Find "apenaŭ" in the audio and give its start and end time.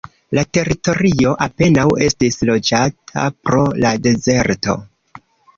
1.47-1.83